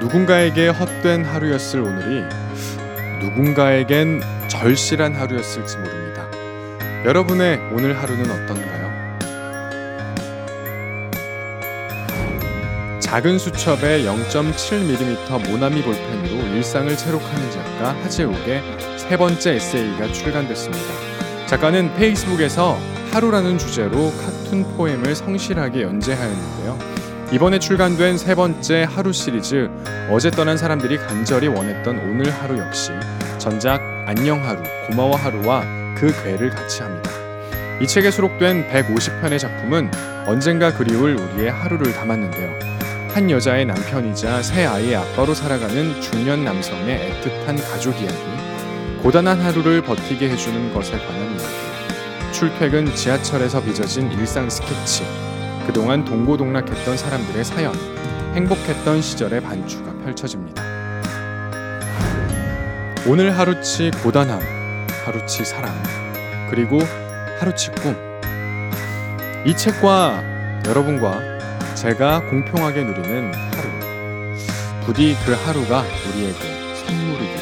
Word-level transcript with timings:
누군가에게 0.00 0.68
헛된 0.68 1.24
하루였을 1.24 1.80
오늘이 1.80 2.24
누군가에겐 3.20 4.22
절실한 4.48 5.14
하루였을지 5.14 5.76
모릅니다. 5.76 6.26
여러분의 7.04 7.60
오늘 7.72 7.96
하루는 7.98 8.30
어떤가요? 8.30 8.80
작은 13.00 13.38
수첩에 13.38 14.04
0.7mm 14.04 15.50
모나미 15.50 15.82
볼펜으로 15.82 16.56
일상을 16.56 16.96
채록하는 16.96 17.50
작가 17.50 17.94
하재욱의 18.02 18.62
세 18.96 19.16
번째 19.18 19.54
에세이가 19.54 20.12
출간됐습니다. 20.12 21.46
작가는 21.46 21.94
페이스북에서 21.94 22.78
하루라는 23.12 23.58
주제로 23.58 24.12
카툰 24.12 24.76
포엠을 24.76 25.14
성실하게 25.14 25.82
연재하였는데요. 25.82 26.99
이번에 27.32 27.60
출간된 27.60 28.18
세 28.18 28.34
번째 28.34 28.82
하루 28.90 29.12
시리즈 29.12 29.70
어제 30.10 30.32
떠난 30.32 30.56
사람들이 30.56 30.98
간절히 30.98 31.46
원했던 31.46 31.98
오늘 32.00 32.28
하루 32.28 32.58
역시 32.58 32.90
전작 33.38 33.80
안녕 34.06 34.44
하루, 34.44 34.60
고마워 34.88 35.14
하루와 35.14 35.62
그 35.96 36.12
괴를 36.24 36.50
같이 36.50 36.82
합니다. 36.82 37.08
이 37.80 37.86
책에 37.86 38.10
수록된 38.10 38.68
150편의 38.68 39.38
작품은 39.38 39.92
언젠가 40.26 40.74
그리울 40.74 41.14
우리의 41.14 41.52
하루를 41.52 41.92
담았는데요. 41.92 42.58
한 43.14 43.30
여자의 43.30 43.64
남편이자 43.64 44.42
세 44.42 44.64
아이의 44.64 44.96
아빠로 44.96 45.32
살아가는 45.32 46.00
중년 46.00 46.44
남성의 46.44 47.22
애틋한 47.22 47.62
가족 47.70 47.94
이야기, 48.00 48.18
고단한 49.02 49.40
하루를 49.40 49.82
버티게 49.82 50.30
해주는 50.30 50.74
것에 50.74 50.98
관한 50.98 51.30
이야기, 51.30 52.32
출퇴근 52.32 52.92
지하철에서 52.94 53.62
빚어진 53.62 54.10
일상 54.12 54.50
스케치, 54.50 55.04
그동안 55.66 56.04
동고동락했던 56.04 56.96
사람들의 56.96 57.44
사연, 57.44 57.74
행복했던 58.34 59.02
시절의 59.02 59.42
반추가 59.42 59.92
펼쳐집니다. 60.04 60.62
오늘 63.06 63.36
하루치 63.36 63.90
고단함, 64.02 64.40
하루치 65.04 65.44
사랑, 65.44 65.72
그리고 66.50 66.78
하루치 67.38 67.70
꿈. 67.82 67.96
이 69.46 69.56
책과 69.56 70.22
여러분과 70.66 71.74
제가 71.74 72.20
공평하게 72.28 72.84
누리는 72.84 73.32
하루. 73.34 73.70
부디 74.84 75.16
그 75.24 75.32
하루가 75.32 75.82
우리에게 76.10 76.74
선물이 76.84 77.39